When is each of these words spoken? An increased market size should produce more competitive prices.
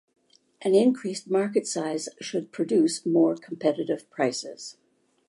An 0.63 0.73
increased 0.73 1.29
market 1.29 1.67
size 1.67 2.09
should 2.19 2.51
produce 2.51 3.05
more 3.05 3.35
competitive 3.35 4.09
prices. 4.09 4.77